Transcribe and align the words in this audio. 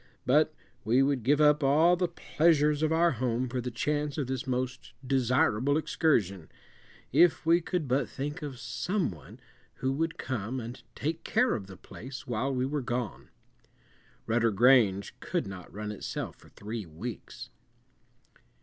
But 0.25 0.51
we 0.83 1.03
would 1.03 1.21
give 1.21 1.39
up 1.39 1.63
all 1.63 1.95
the 1.95 2.07
pleasures 2.07 2.81
of 2.81 2.91
our 2.91 3.11
home 3.11 3.47
for 3.47 3.61
the 3.61 3.69
chance 3.69 4.17
of 4.17 4.25
this 4.25 4.47
most 4.47 4.93
desirable 5.05 5.77
excursion, 5.77 6.49
if 7.13 7.45
we 7.45 7.61
could 7.61 7.87
but 7.87 8.09
think 8.09 8.41
of 8.41 8.57
some 8.57 9.11
one 9.11 9.39
who 9.75 9.91
would 9.93 10.17
come 10.17 10.59
and 10.59 10.81
take 10.95 11.23
care 11.23 11.53
of 11.53 11.67
the 11.67 11.77
place 11.77 12.25
while 12.25 12.51
we 12.51 12.65
were 12.65 12.81
gone. 12.81 13.29
Rudder 14.25 14.49
Grange 14.49 15.13
could 15.19 15.45
not 15.45 15.71
run 15.71 15.91
itself 15.91 16.35
for 16.35 16.49
three 16.49 16.87
weeks. 16.87 17.51